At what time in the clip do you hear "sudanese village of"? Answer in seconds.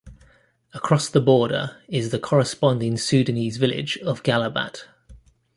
2.97-4.23